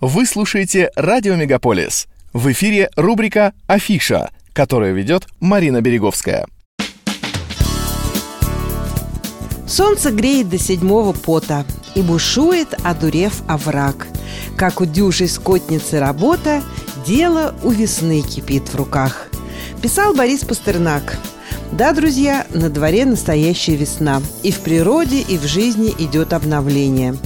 Вы 0.00 0.24
слушаете 0.24 0.90
«Радио 0.96 1.34
Мегаполис». 1.36 2.08
В 2.32 2.50
эфире 2.52 2.88
рубрика 2.96 3.52
«Афиша», 3.66 4.30
которую 4.54 4.94
ведет 4.94 5.26
Марина 5.40 5.82
Береговская. 5.82 6.46
Солнце 9.68 10.10
греет 10.10 10.48
до 10.48 10.56
седьмого 10.56 11.12
пота 11.12 11.66
И 11.94 12.00
бушует, 12.00 12.68
одурев 12.82 13.42
овраг 13.46 14.06
Как 14.56 14.80
у 14.80 14.86
дюжей 14.86 15.28
скотницы 15.28 16.00
работа 16.00 16.62
Дело 17.06 17.54
у 17.62 17.70
весны 17.70 18.22
кипит 18.22 18.68
в 18.68 18.76
руках 18.76 19.28
Писал 19.82 20.14
Борис 20.14 20.44
Пастернак 20.44 21.18
да, 21.72 21.92
друзья, 21.92 22.46
на 22.52 22.68
дворе 22.68 23.04
настоящая 23.04 23.76
весна. 23.76 24.20
И 24.42 24.50
в 24.50 24.60
природе, 24.60 25.20
и 25.20 25.38
в 25.38 25.44
жизни 25.44 25.94
идет 25.98 26.32
обновление. 26.32 27.16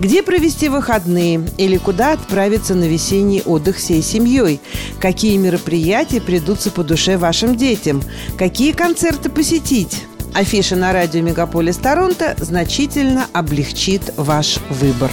Где 0.00 0.22
провести 0.22 0.68
выходные 0.68 1.48
или 1.56 1.76
куда 1.76 2.12
отправиться 2.12 2.74
на 2.74 2.84
весенний 2.84 3.42
отдых 3.42 3.76
всей 3.76 4.02
семьей? 4.02 4.60
Какие 5.00 5.36
мероприятия 5.36 6.20
придутся 6.20 6.70
по 6.70 6.82
душе 6.82 7.16
вашим 7.16 7.56
детям? 7.56 8.02
Какие 8.36 8.72
концерты 8.72 9.28
посетить? 9.28 10.04
Афиша 10.34 10.76
на 10.76 10.92
радио 10.92 11.20
«Мегаполис 11.20 11.76
Торонто» 11.76 12.34
значительно 12.38 13.26
облегчит 13.32 14.14
ваш 14.16 14.58
выбор. 14.70 15.10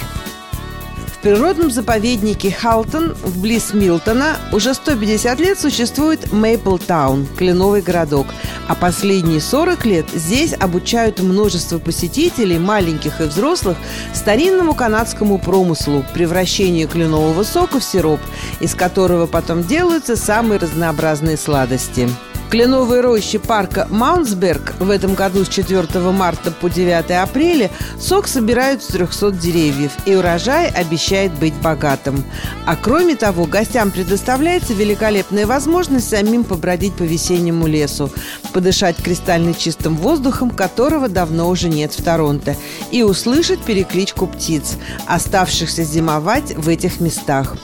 В 1.20 1.22
природном 1.22 1.70
заповеднике 1.70 2.50
Халтон 2.50 3.12
вблиз 3.22 3.74
Милтона 3.74 4.38
уже 4.52 4.72
150 4.72 5.38
лет 5.38 5.60
существует 5.60 6.32
Мейпл 6.32 6.78
Таун– 6.78 7.26
кленовый 7.36 7.82
городок, 7.82 8.26
а 8.68 8.74
последние 8.74 9.42
40 9.42 9.84
лет 9.84 10.06
здесь 10.14 10.54
обучают 10.58 11.20
множество 11.20 11.78
посетителей, 11.78 12.58
маленьких 12.58 13.20
и 13.20 13.24
взрослых, 13.24 13.76
старинному 14.14 14.72
канадскому 14.72 15.38
промыслу– 15.38 16.06
превращению 16.14 16.88
кленового 16.88 17.42
сока 17.42 17.80
в 17.80 17.84
сироп, 17.84 18.20
из 18.60 18.74
которого 18.74 19.26
потом 19.26 19.62
делаются 19.62 20.16
самые 20.16 20.58
разнообразные 20.58 21.36
сладости– 21.36 22.08
кленовой 22.50 23.00
рощи 23.00 23.38
парка 23.38 23.86
Маунсберг 23.90 24.74
в 24.80 24.90
этом 24.90 25.14
году 25.14 25.44
с 25.44 25.48
4 25.48 25.86
марта 26.10 26.50
по 26.50 26.68
9 26.68 27.10
апреля 27.12 27.70
сок 27.98 28.26
собирают 28.26 28.82
с 28.82 28.88
300 28.88 29.30
деревьев, 29.30 29.92
и 30.04 30.16
урожай 30.16 30.66
обещает 30.66 31.32
быть 31.34 31.54
богатым. 31.54 32.24
А 32.66 32.74
кроме 32.74 33.14
того, 33.14 33.44
гостям 33.44 33.92
предоставляется 33.92 34.74
великолепная 34.74 35.46
возможность 35.46 36.10
самим 36.10 36.42
побродить 36.42 36.94
по 36.94 37.04
весеннему 37.04 37.68
лесу, 37.68 38.10
подышать 38.52 38.96
кристально 38.96 39.54
чистым 39.54 39.96
воздухом, 39.96 40.50
которого 40.50 41.08
давно 41.08 41.48
уже 41.48 41.68
нет 41.68 41.92
в 41.92 42.02
Торонто, 42.02 42.56
и 42.90 43.04
услышать 43.04 43.60
перекличку 43.60 44.26
птиц, 44.26 44.76
оставшихся 45.06 45.84
зимовать 45.84 46.56
в 46.56 46.68
этих 46.68 47.00
местах. 47.00 47.56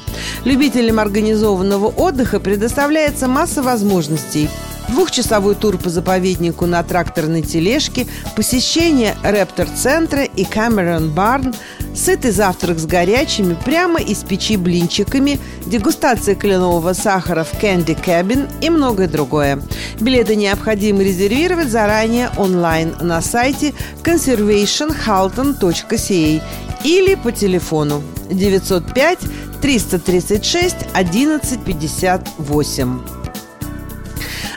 Любителям 0.45 1.01
организованного 1.01 1.89
отдыха 1.89 2.39
предоставляется 2.39 3.27
масса 3.27 3.65
возможностей– 3.65 4.49
двухчасовой 4.89 5.55
тур 5.55 5.79
по 5.79 5.89
заповеднику 5.89 6.67
на 6.67 6.83
тракторной 6.83 7.43
тележке, 7.43 8.09
посещение 8.35 9.15
Рептор-центра 9.23 10.25
и 10.25 10.45
Камерон 10.45 11.11
Барн, 11.11 11.55
сытый 11.95 12.31
завтрак 12.31 12.79
с 12.79 12.87
горячими 12.87 13.57
прямо 13.65 14.01
из 14.01 14.25
печи 14.25 14.57
блинчиками, 14.57 15.39
дегустация 15.67 16.35
кленового 16.35 16.93
сахара 16.93 17.45
в 17.45 17.55
Candy 17.55 17.97
Cabin 18.01 18.49
и 18.61 18.71
многое 18.71 19.09
другое. 19.09 19.61
Билеты 20.01 20.37
необходимо 20.37 21.03
резервировать 21.03 21.69
заранее 21.69 22.31
онлайн 22.37 22.95
на 23.01 23.23
сайте 23.23 23.75
conservationhalton.ca 24.03 26.43
или 26.85 27.15
по 27.17 27.33
телефону 27.33 28.03
905 28.31 29.19
336 29.61 30.77
1158. 30.95 33.26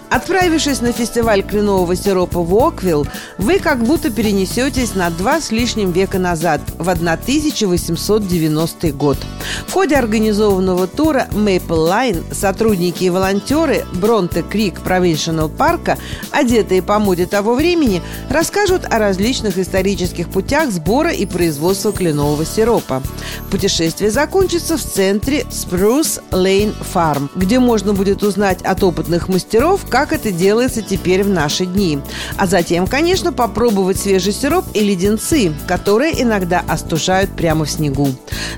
Отправившись 0.09 0.81
на 0.81 0.91
фестиваль 0.91 1.43
кленового 1.43 1.95
сиропа 1.95 2.41
в 2.41 2.55
Оквилл, 2.55 3.05
вы 3.37 3.59
как 3.59 3.83
будто 3.83 4.09
перенесетесь 4.09 4.95
на 4.95 5.11
два 5.11 5.39
с 5.39 5.51
лишним 5.51 5.91
века 5.91 6.17
назад, 6.17 6.61
в 6.79 6.89
1890 6.89 8.91
год. 8.93 9.17
В 9.67 9.73
ходе 9.73 9.95
организованного 9.95 10.87
тура 10.87 11.27
Maple 11.31 11.67
Line 11.67 12.33
сотрудники 12.33 13.03
и 13.03 13.11
волонтеры 13.11 13.85
Бронте 13.93 14.41
Крик 14.41 14.81
Провиншнл 14.81 15.47
парка, 15.47 15.99
одетые 16.31 16.81
по 16.81 16.97
моде 16.97 17.27
того 17.27 17.53
времени, 17.53 18.01
расскажут 18.29 18.85
о 18.89 18.97
различных 18.97 19.59
исторических 19.59 20.29
путях 20.29 20.71
сбора 20.71 21.11
и 21.11 21.27
производства 21.27 21.91
кленового 21.91 22.45
сиропа. 22.45 23.03
Путешествие 23.51 24.09
закончится 24.09 24.77
в 24.77 24.81
центре 24.81 25.45
Spruce 25.51 26.19
Lane 26.31 26.73
Farm, 26.93 27.29
где 27.35 27.59
можно 27.59 27.93
будет 27.93 28.23
узнать 28.23 28.63
от 28.63 28.83
опытных 28.83 29.29
мастеров, 29.29 29.85
как 29.87 29.98
как 29.99 30.13
это 30.13 30.31
делается 30.31 30.81
теперь 30.81 31.23
в 31.23 31.29
наши 31.29 31.65
дни. 31.65 31.99
А 32.37 32.47
затем, 32.47 32.87
конечно, 32.87 33.33
попробовать 33.33 33.99
свежий 33.99 34.31
сироп 34.31 34.63
и 34.73 34.79
леденцы, 34.79 35.51
которые 35.67 36.23
иногда 36.23 36.63
остужают 36.69 37.35
прямо 37.35 37.65
в 37.65 37.69
снегу. 37.69 38.07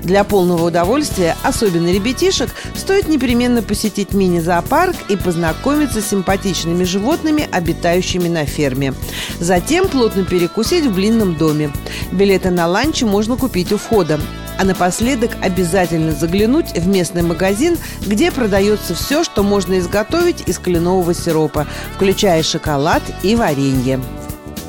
Для 0.04 0.22
полного 0.22 0.68
удовольствия, 0.68 1.36
особенно 1.42 1.92
ребятишек, 1.92 2.50
стоит 2.76 3.08
непременно 3.08 3.60
посетить 3.60 4.12
мини-зоопарк 4.12 4.94
и 5.08 5.16
познакомиться 5.16 6.00
с 6.00 6.10
симпатичными 6.10 6.84
животными, 6.84 7.48
обитающими 7.50 8.28
на 8.28 8.46
ферме. 8.46 8.94
Затем 9.40 9.88
плотно 9.88 10.24
перекусить 10.24 10.86
в 10.86 10.94
блинном 10.94 11.34
доме. 11.34 11.72
Билеты 12.12 12.50
на 12.50 12.68
ланч 12.68 13.02
можно 13.02 13.36
купить 13.36 13.72
у 13.72 13.78
входа. 13.78 14.20
А 14.62 14.64
напоследок 14.64 15.32
обязательно 15.42 16.12
заглянуть 16.12 16.78
в 16.78 16.86
местный 16.86 17.22
магазин, 17.22 17.76
где 18.06 18.30
продается 18.30 18.94
все, 18.94 19.24
что 19.24 19.42
можно 19.42 19.80
изготовить 19.80 20.44
из 20.46 20.60
кленового 20.60 21.14
сиропа, 21.14 21.66
включая 21.96 22.44
шоколад 22.44 23.02
и 23.24 23.34
варенье. 23.34 24.00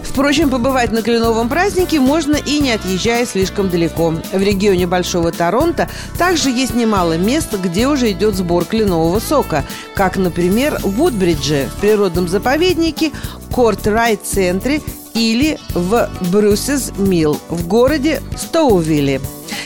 Впрочем, 0.01 0.49
побывать 0.49 0.91
на 0.91 1.03
кленовом 1.03 1.47
празднике 1.47 1.99
можно 1.99 2.35
и 2.35 2.59
не 2.59 2.71
отъезжая 2.71 3.27
слишком 3.27 3.69
далеко. 3.69 4.15
В 4.33 4.41
регионе 4.41 4.87
Большого 4.87 5.31
Торонто 5.31 5.87
также 6.17 6.49
есть 6.49 6.73
немало 6.73 7.15
мест, 7.19 7.53
где 7.63 7.85
уже 7.85 8.09
идет 8.13 8.33
сбор 8.33 8.65
кленового 8.65 9.19
сока, 9.19 9.63
как, 9.93 10.17
например, 10.17 10.79
в 10.81 10.89
Вудбридже, 10.89 11.69
в 11.77 11.79
природном 11.79 12.27
заповеднике, 12.27 13.11
Корт-Райт-центре 13.51 14.81
или 15.13 15.59
в 15.75 16.09
Брюсес 16.31 16.93
Милл 16.97 17.39
в 17.47 17.67
городе 17.67 18.23
Стоувилле. 18.35 19.21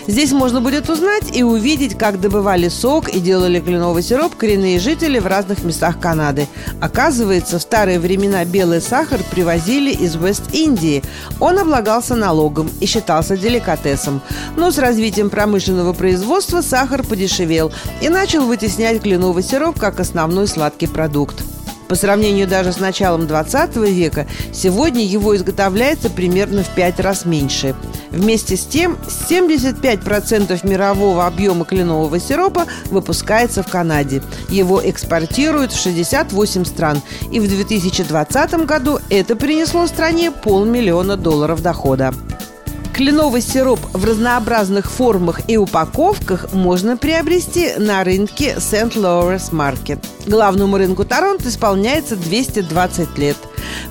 Здесь 0.08 0.32
можно 0.32 0.62
будет 0.62 0.90
узнать 0.90 1.36
и 1.36 1.44
увидеть, 1.44 1.98
как 1.98 2.20
добывали 2.20 2.70
сок 2.70 3.10
и 3.10 3.20
делали 3.20 3.60
кленовый 3.60 4.04
сироп 4.04 4.36
коренные 4.36 4.80
жители 4.80 5.20
в 5.20 5.28
разных 5.28 5.64
местах 5.64 6.00
Канады. 6.00 6.48
Оказывается, 6.82 7.60
в 7.60 7.62
старые 7.62 8.00
времена 8.00 8.46
белый 8.46 8.82
сахар 8.82 9.20
привозили 9.32 9.92
из 9.92 10.16
Вест-Индии. 10.16 11.04
Он 11.40 11.60
облагался 11.60 12.16
налогом 12.16 12.70
и 12.80 12.86
считался 12.86 13.38
деликатесом. 13.38 14.22
Но 14.56 14.72
с 14.72 14.78
развитием 14.78 15.30
промышленного 15.30 15.94
производства 15.94 16.62
сахар 16.62 17.04
подешевел 17.04 17.72
и 18.02 18.10
начал 18.10 18.46
вытеснять 18.46 19.02
кленовый 19.02 19.44
сироп 19.44 19.80
как 19.80 20.00
основной 20.00 20.48
сладкий 20.48 20.88
продукт. 20.88 21.44
По 21.88 21.96
сравнению 21.96 22.48
даже 22.48 22.74
с 22.74 22.80
началом 22.80 23.28
20 23.28 23.76
века, 23.78 24.28
сегодня 24.52 25.06
его 25.06 25.36
изготовляется 25.36 26.10
примерно 26.10 26.64
в 26.64 26.70
5 26.70 27.00
раз 27.00 27.26
меньше. 27.26 27.76
Вместе 28.12 28.58
с 28.58 28.66
тем, 28.66 28.98
75% 29.30 30.68
мирового 30.68 31.26
объема 31.26 31.66
кленового 31.66 32.20
сиропа 32.20 32.66
выпускается 32.86 33.64
в 33.64 33.68
Канаде. 33.68 34.22
Его 34.50 34.82
экспортируют 34.84 35.72
в 35.72 35.82
68 35.82 36.66
стран. 36.66 37.02
И 37.32 37.40
в 37.40 37.48
2020 37.48 38.66
году 38.66 39.00
это 39.10 39.36
принесло 39.36 39.88
стране 39.88 40.32
полмиллиона 40.32 41.16
долларов 41.16 41.62
дохода. 41.62 42.14
Кленовый 42.98 43.42
сироп 43.42 43.80
в 43.94 44.04
разнообразных 44.04 44.90
формах 44.90 45.42
и 45.48 45.56
упаковках 45.56 46.52
можно 46.52 46.98
приобрести 46.98 47.74
на 47.78 48.04
рынке 48.04 48.60
Сент-Лоуренс 48.60 49.52
Маркет. 49.52 50.00
Главному 50.26 50.78
рынку 50.78 51.06
Торонто 51.06 51.48
исполняется 51.48 52.16
220 52.16 53.20
лет. 53.20 53.38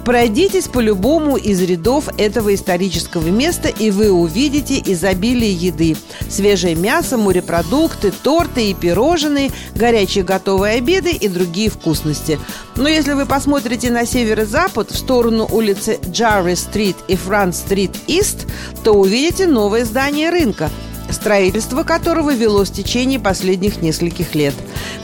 Пройдитесь 0.04 0.68
по 0.68 0.78
любому 0.78 1.36
из 1.36 1.60
рядов 1.60 2.08
этого 2.16 2.54
исторического 2.54 3.26
места, 3.28 3.68
и 3.68 3.90
вы 3.90 4.10
увидите 4.10 4.80
изобилие 4.84 5.52
еды. 5.52 5.96
Свежее 6.28 6.74
мясо, 6.74 7.16
морепродукты, 7.16 8.12
торты 8.12 8.70
и 8.70 8.74
пирожные, 8.74 9.50
горячие 9.74 10.24
готовые 10.24 10.78
обеды 10.78 11.10
и 11.10 11.28
другие 11.28 11.70
вкусности. 11.70 12.38
Но 12.76 12.88
если 12.88 13.14
вы 13.14 13.26
посмотрите 13.26 13.90
на 13.90 14.06
северо-запад, 14.06 14.90
в 14.90 14.96
сторону 14.96 15.48
улицы 15.50 15.98
Джарри-стрит 16.08 16.96
и 17.08 17.16
Франц-стрит-ист, 17.16 18.46
то 18.84 18.92
увидите 18.92 19.46
новое 19.46 19.84
здание 19.84 20.30
рынка– 20.30 20.70
строительство 21.16 21.82
которого 21.82 22.32
велось 22.32 22.70
в 22.70 22.74
течение 22.74 23.18
последних 23.18 23.82
нескольких 23.82 24.34
лет. 24.34 24.54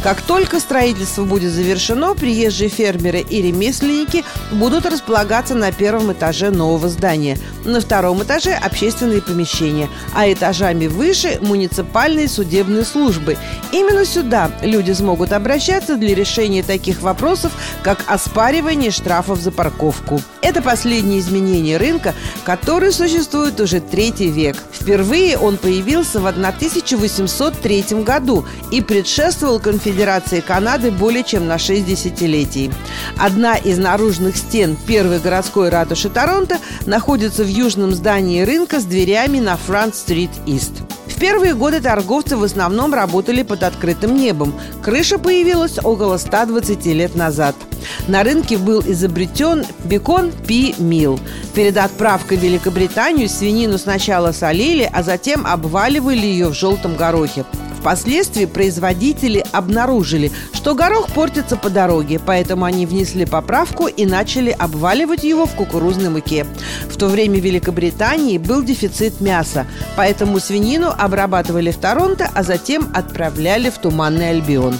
Как 0.02 0.20
только 0.20 0.60
строительство 0.60 1.24
будет 1.24 1.52
завершено, 1.52 2.14
приезжие 2.14 2.68
фермеры 2.68 3.20
и 3.20 3.42
ремесленники 3.42 4.24
будут 4.52 4.86
располагаться 4.86 5.54
на 5.54 5.72
первом 5.72 6.12
этаже 6.12 6.50
нового 6.50 6.88
здания. 6.88 7.38
На 7.64 7.80
втором 7.80 8.22
этаже– 8.22 8.52
общественные 8.62 9.22
помещения, 9.22 9.88
а 10.14 10.30
этажами 10.30 10.86
выше– 10.86 11.38
муниципальные 11.40 12.28
судебные 12.28 12.84
службы. 12.84 13.36
Именно 13.72 14.04
сюда 14.04 14.50
люди 14.62 14.92
смогут 14.92 15.32
обращаться 15.32 15.96
для 15.96 16.14
решения 16.14 16.62
таких 16.62 17.00
вопросов, 17.00 17.52
как 17.82 18.04
оспаривание 18.06 18.90
штрафов 18.90 19.40
за 19.40 19.50
парковку. 19.50 20.20
Это 20.42 20.60
последнее 20.60 21.20
изменение 21.20 21.78
рынка, 21.78 22.14
который 22.44 22.92
существует 22.92 23.60
уже 23.60 23.80
третий 23.80 24.28
век. 24.28 24.56
Впервые 24.72 25.38
он 25.38 25.56
появился 25.56 26.01
в 26.20 26.26
1803 26.26 28.02
году 28.02 28.44
и 28.70 28.80
предшествовал 28.80 29.60
конфедерации 29.60 30.40
Канады 30.40 30.90
более 30.90 31.24
чем 31.24 31.46
на 31.46 31.58
6 31.58 31.84
десятилетий. 31.84 32.70
Одна 33.16 33.56
из 33.56 33.78
наружных 33.78 34.36
стен 34.36 34.76
первой 34.86 35.18
городской 35.18 35.68
ратуши 35.68 36.08
Торонто 36.08 36.58
находится 36.86 37.44
в 37.44 37.48
южном 37.48 37.92
здании 37.92 38.42
рынка 38.42 38.80
с 38.80 38.84
дверями 38.84 39.38
на 39.38 39.56
Франт-стрит 39.56 40.30
Ист. 40.46 40.72
В 41.01 41.01
первые 41.22 41.54
годы 41.54 41.80
торговцы 41.80 42.36
в 42.36 42.42
основном 42.42 42.92
работали 42.92 43.44
под 43.44 43.62
открытым 43.62 44.16
небом. 44.16 44.52
Крыша 44.82 45.20
появилась 45.20 45.78
около 45.78 46.16
120 46.16 46.84
лет 46.86 47.14
назад– 47.14 47.54
на 48.08 48.22
рынке 48.24 48.58
был 48.58 48.80
изобретен 48.80 49.64
бекон 49.84 50.32
Пи 50.46 50.74
Мил. 50.78 51.18
Перед 51.54 51.76
отправкой 51.76 52.36
в 52.36 52.42
Великобританию 52.42 53.28
свинину 53.28 53.78
сначала 53.78 54.32
солили, 54.32 54.88
а 54.92 55.02
затем 55.02 55.46
обваливали 55.46 56.26
ее 56.26 56.48
в 56.48 56.54
желтом 56.54 56.96
горохе. 56.96 57.44
Впоследствии 57.82 58.44
производители 58.44 59.44
обнаружили, 59.50 60.30
что 60.52 60.76
горох 60.76 61.08
портится 61.08 61.56
по 61.56 61.68
дороге, 61.68 62.20
поэтому 62.24 62.64
они 62.64 62.86
внесли 62.86 63.26
поправку 63.26 63.88
и 63.88 64.06
начали 64.06 64.50
обваливать 64.50 65.24
его 65.24 65.46
в 65.46 65.56
кукурузной 65.56 66.08
муке. 66.08 66.46
В 66.88 66.96
то 66.96 67.08
время 67.08 67.40
в 67.40 67.44
Великобритании 67.44 68.38
был 68.38 68.62
дефицит 68.62 69.20
мяса, 69.20 69.66
поэтому 69.96 70.38
свинину 70.38 70.94
обрабатывали 70.96 71.72
в 71.72 71.76
Торонто, 71.76 72.30
а 72.32 72.44
затем 72.44 72.88
отправляли 72.94 73.68
в 73.68 73.78
Туманный 73.78 74.30
Альбион. 74.30 74.76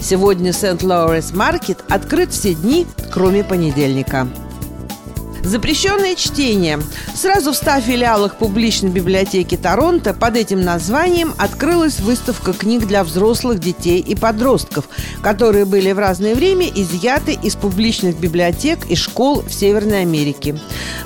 Сегодня 0.00 0.52
Сент-Лоуренс 0.52 1.32
Маркет 1.32 1.78
открыт 1.88 2.30
все 2.30 2.54
дни, 2.54 2.86
кроме 3.12 3.42
понедельника. 3.42 4.28
Запрещенное 5.44 6.14
чтение. 6.14 6.80
Сразу 7.14 7.52
в 7.52 7.56
100 7.56 7.82
филиалах 7.82 8.38
публичной 8.38 8.88
библиотеки 8.88 9.58
Торонто 9.58 10.14
под 10.14 10.36
этим 10.36 10.62
названием 10.62 11.34
открылась 11.36 12.00
выставка 12.00 12.54
книг 12.54 12.86
для 12.86 13.04
взрослых, 13.04 13.60
детей 13.60 14.00
и 14.00 14.14
подростков, 14.14 14.88
которые 15.22 15.66
были 15.66 15.92
в 15.92 15.98
разное 15.98 16.34
время 16.34 16.66
изъяты 16.68 17.34
из 17.34 17.56
публичных 17.56 18.18
библиотек 18.18 18.86
и 18.88 18.96
школ 18.96 19.42
в 19.42 19.52
Северной 19.52 20.00
Америке. 20.00 20.58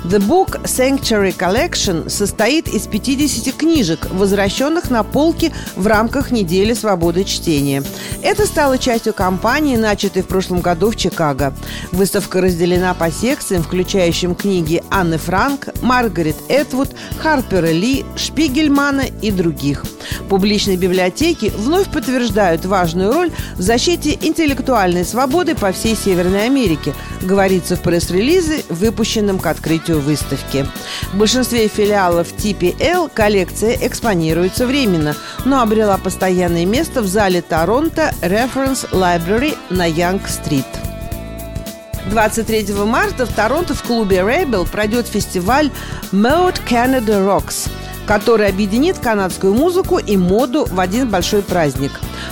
The 0.05 0.19
Book 0.19 0.63
Sanctuary 0.63 1.35
Collection 1.35 2.09
состоит 2.09 2.69
из 2.69 2.87
50 2.87 3.53
книжек, 3.53 4.07
возвращенных 4.09 4.89
на 4.89 5.03
полки 5.03 5.51
в 5.75 5.85
рамках 5.85 6.31
недели 6.31 6.73
свободы 6.73 7.25
чтения. 7.25 7.83
Это 8.21 8.45
стало 8.45 8.77
частью 8.77 9.13
кампании, 9.13 9.75
начатой 9.75 10.21
в 10.21 10.27
прошлом 10.27 10.61
году 10.61 10.91
в 10.91 10.95
Чикаго. 10.95 11.53
Выставка 11.91 12.39
разделена 12.39 12.93
по 12.93 13.11
секциям, 13.11 13.63
включающим 13.63 14.28
общем 14.29 14.35
книги 14.35 14.83
Анны 14.89 15.17
Франк, 15.17 15.69
Маргарет 15.81 16.35
Этвуд, 16.49 16.89
Харпера 17.19 17.71
Ли, 17.71 18.05
Шпигельмана 18.15 19.05
и 19.21 19.31
других. 19.31 19.85
Публичные 20.27 20.77
библиотеки 20.77 21.51
вновь 21.55 21.89
подтверждают 21.91 22.65
важную 22.65 23.11
роль 23.13 23.31
в 23.55 23.61
защите 23.61 24.17
интеллектуальной 24.21 25.05
свободы 25.05 25.55
по 25.55 25.71
всей 25.71 25.95
Северной 25.95 26.45
Америке, 26.45 26.93
говорится 27.21 27.75
в 27.75 27.81
пресс-релизе, 27.81 28.63
выпущенном 28.69 29.39
к 29.39 29.45
открытию 29.45 29.99
выставки. 29.99 30.65
В 31.13 31.17
большинстве 31.17 31.67
филиалов 31.67 32.27
TPL 32.33 33.09
коллекция 33.13 33.77
экспонируется 33.81 34.67
временно, 34.67 35.15
но 35.45 35.61
обрела 35.61 35.97
постоянное 35.97 36.65
место 36.65 37.01
в 37.01 37.07
зале 37.07 37.41
Торонто 37.41 38.13
Reference 38.21 38.89
Library 38.91 39.57
на 39.69 39.85
Янг-стрит. 39.85 40.65
23 42.09 42.73
марта 42.85 43.25
в 43.25 43.33
Торонто 43.33 43.75
в 43.75 43.83
клубе 43.83 44.17
Rebel 44.17 44.67
пройдет 44.69 45.07
фестиваль 45.07 45.69
Mode 46.11 46.59
Canada 46.67 47.23
Rocks, 47.23 47.69
который 48.07 48.47
объединит 48.47 48.97
канадскую 48.99 49.53
музыку 49.53 49.99
и 49.99 50.17
моду 50.17 50.65
в 50.69 50.79
один 50.79 51.09
большой 51.09 51.41
праздник. 51.41 51.91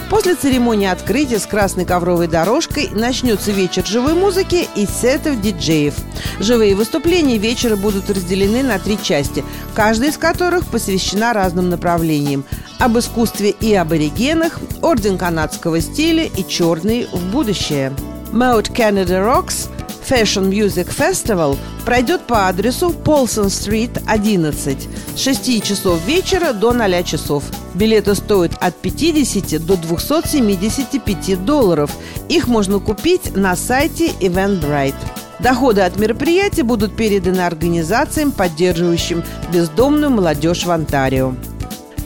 После 0.09 0.35
церемонии 0.35 0.87
открытия 0.87 1.39
с 1.39 1.45
красной 1.45 1.85
ковровой 1.85 2.27
дорожкой 2.27 2.89
начнется 2.91 3.51
вечер 3.51 3.85
живой 3.85 4.13
музыки 4.13 4.67
и 4.75 4.85
сетов 4.85 5.39
диджеев. 5.41 5.93
Живые 6.39 6.75
выступления 6.75 7.37
вечера 7.37 7.75
будут 7.75 8.09
разделены 8.09 8.63
на 8.63 8.79
три 8.79 8.97
части, 9.01 9.43
каждая 9.75 10.09
из 10.09 10.17
которых 10.17 10.65
посвящена 10.65 11.33
разным 11.33 11.69
направлениям– 11.69 12.43
об 12.79 12.97
искусстве 12.97 13.49
и 13.49 13.73
аборигенах, 13.73 14.59
орден 14.81 15.17
канадского 15.17 15.81
стиля 15.81 16.25
и 16.25 16.47
черный 16.47 17.07
в 17.11 17.31
будущее. 17.31 17.91
Mode 18.31 18.73
Canada 18.73 19.21
Rocks 19.21 19.69
Fashion 20.07 20.49
Music 20.49 20.87
Festival 20.95 21.57
пройдет 21.85 22.21
по 22.21 22.47
адресу 22.47 22.91
Полсон-стрит, 22.91 23.91
11, 24.07 24.87
с 25.15 25.19
6 25.19 25.63
часов 25.63 26.05
вечера 26.05 26.53
до 26.53 26.71
0 26.71 27.03
часов. 27.03 27.43
Билеты 27.73 28.15
стоят 28.15 28.53
от 28.61 28.75
50 28.75 29.65
до 29.65 29.75
275 29.75 31.45
долларов. 31.45 31.91
Их 32.29 32.47
можно 32.47 32.79
купить 32.79 33.35
на 33.35 33.55
сайте 33.55 34.07
Eventbrite. 34.19 34.95
Доходы 35.39 35.81
от 35.81 35.97
мероприятия 35.97 36.63
будут 36.63 36.95
переданы 36.95 37.41
организациям, 37.41 38.31
поддерживающим 38.31 39.23
бездомную 39.51 40.09
молодежь 40.09 40.65
в 40.65 40.71
Онтарио. 40.71 41.35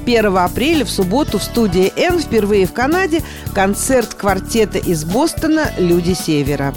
1 0.06 0.38
апреля 0.38 0.86
в 0.86 0.90
субботу 0.90 1.38
в 1.40 1.44
студии 1.44 1.92
«Н» 1.96 2.20
впервые 2.20 2.66
в 2.66 2.74
Канаде 2.74 3.22
концерт 3.54 4.14
квартета 4.14 4.78
из 4.78 5.04
Бостона 5.04 5.72
«Люди 5.78 6.14
Севера». 6.14 6.74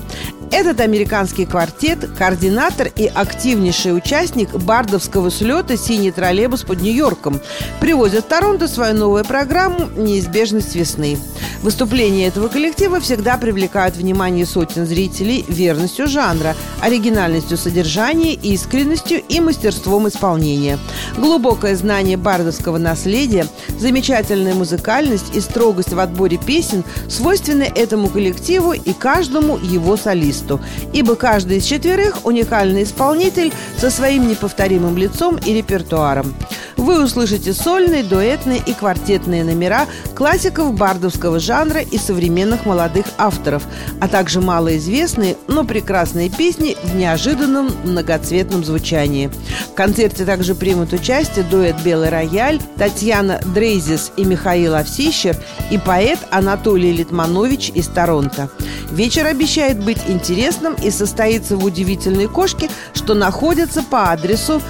Этот 0.57 0.79
американский 0.79 1.47
квартет– 1.47 2.09
координатор 2.17 2.89
и 2.95 3.07
активнейший 3.07 3.97
участник 3.97 4.51
бардовского 4.53 5.29
слета 5.29 5.77
«Синий 5.77 6.13
троллейбус» 6.13 6.63
под 6.63 6.81
Нью-Йорком. 6.81 7.41
Привозят 7.81 8.27
в 8.27 8.29
Торонто 8.29 8.69
свою 8.69 8.95
новую 8.95 9.25
программу 9.25 9.89
«Неизбежность 9.97 10.77
весны». 10.77 11.19
Выступления 11.63 12.29
этого 12.29 12.47
коллектива 12.47 13.01
всегда 13.01 13.37
привлекают 13.37 13.97
внимание 13.97 14.47
сотен 14.47 14.87
зрителей 14.87 15.45
верностью 15.49 16.07
жанра, 16.07 16.55
оригинальностью 16.81 17.57
содержания, 17.57 18.35
искренностью 18.35 19.23
и 19.29 19.41
мастерством 19.41 20.07
исполнения. 20.07 20.79
Глубокое 21.17 21.75
знание 21.75 22.19
бардовского 22.19 22.79
наследия, 22.79 23.47
замечательная 23.79 24.55
музыкальность 24.55 25.35
и 25.35 25.41
строгость 25.41 25.95
в 25.95 25.99
отборе 25.99 26.37
песен 26.37 26.85
свойственны 27.09 27.65
этому 27.75 28.09
коллективу 28.09 28.73
и 28.75 28.93
каждому 28.93 29.57
его 29.57 29.97
солисту 29.97 30.44
артисту, 30.45 30.61
ибо 30.93 31.17
каждый 31.17 31.59
из 31.59 31.65
четверых 31.65 32.25
уникальный 32.25 32.83
исполнитель 32.83 33.53
со 33.79 33.91
своим 33.91 34.29
неповторимым 34.29 34.97
лицом 34.97 35.37
и 35.37 35.53
репертуаром. 35.53 36.35
Вы 36.77 37.03
услышите 37.03 37.53
сольные, 37.53 38.03
дуэтные 38.03 38.63
и 38.65 38.73
квартетные 38.73 39.45
номера 39.45 39.87
классиков 40.15 40.75
бардовского 40.75 41.39
жанра 41.39 41.81
и 41.81 41.99
современных 41.99 42.67
молодых 42.67 43.07
авторов, 43.17 43.65
а 44.01 44.09
также 44.09 44.41
малоизвестные, 44.41 45.37
но 45.49 45.65
прекрасные 45.65 46.31
песни 46.31 46.77
в 46.83 46.95
неожиданном 46.95 47.71
многоцветном 47.85 48.65
звучании. 48.65 49.31
В 49.71 49.75
концерте 49.75 50.25
также 50.25 50.55
примут 50.55 50.93
участие 50.93 51.45
дуэт 51.45 51.77
«Белый 51.85 52.09
рояль», 52.09 52.61
Татьяна 52.77 53.41
Дрейзис 53.55 54.13
и 54.17 54.25
Михаил 54.25 54.75
Овсищер 54.75 55.37
и 55.71 55.79
поэт 55.79 56.19
Анатолий 56.31 56.93
Литманович 56.93 57.71
из 57.75 57.87
Торонто. 57.89 58.51
Вечер 58.91 59.27
обещает 59.27 59.83
быть 59.83 59.99
интересным 60.07 60.75
и 60.75 60.91
состоится 60.91 61.57
в 61.57 61.65
удивительной 61.65 62.29
кошке, 62.29 62.71
что 62.93 63.15
находится 63.15 63.83
по 63.83 64.11
адресу 64.11 64.61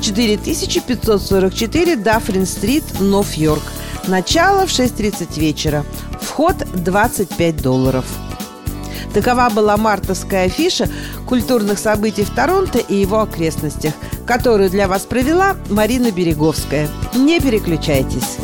4544 0.00 1.96
Дафрин-стрит, 1.96 2.84
Нов-Йорк. 3.00 3.62
Начало 4.06 4.66
в 4.66 4.70
6.30 4.70 5.38
вечера. 5.38 5.84
Вход 6.20 6.56
25 6.74 7.62
долларов. 7.62 8.04
Такова 9.14 9.48
была 9.48 9.76
мартовская 9.76 10.46
афиша 10.46 10.88
культурных 11.26 11.78
событий 11.78 12.24
в 12.24 12.30
Торонто 12.30 12.78
и 12.78 12.96
его 12.96 13.20
окрестностях, 13.20 13.94
которую 14.26 14.70
для 14.70 14.88
вас 14.88 15.02
провела 15.02 15.56
Марина 15.70 16.10
Береговская. 16.10 16.88
Не 17.14 17.40
переключайтесь. 17.40 18.38